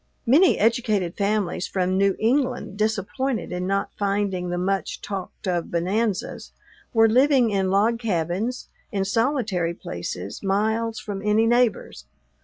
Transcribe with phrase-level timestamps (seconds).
[0.25, 6.53] Many educated families from New England, disappointed in not finding the much talked of bonanzas,
[6.91, 12.05] were living in log cabins, in solitary places, miles from any neighbors.